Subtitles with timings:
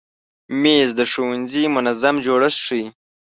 [0.61, 2.85] مېز د ښوونځي منظم جوړښت ښیي.